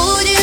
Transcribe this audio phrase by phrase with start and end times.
[0.00, 0.39] будет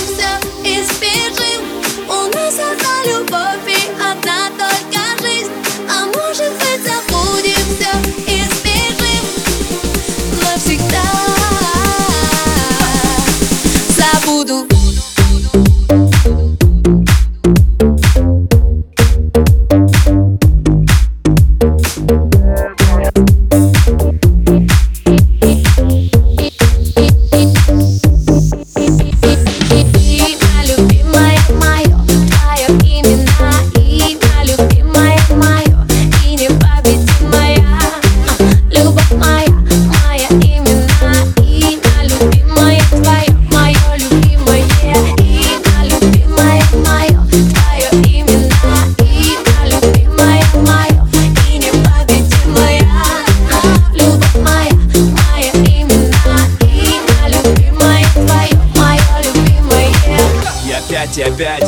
[60.88, 61.66] опять и опять.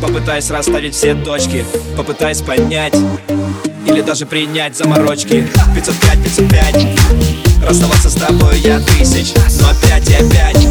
[0.00, 1.64] Попытаюсь расставить все точки
[1.96, 2.94] Попытаюсь понять
[3.84, 5.46] Или даже принять заморочки.
[5.74, 6.86] 505, 505
[7.68, 10.67] Расставаться с тобой я тысяч Но опять и опять.